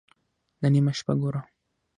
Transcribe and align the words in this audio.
_دا 0.61 0.67
نيمه 0.73 0.93
شپه 0.99 1.13
ګوره! 1.21 1.41